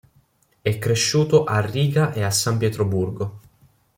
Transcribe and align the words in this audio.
È 0.63 0.79
cresciuto 0.79 1.43
a 1.43 1.59
Riga 1.59 2.11
e 2.11 2.23
a 2.23 2.31
San 2.31 2.57
Pietroburgo. 2.57 3.39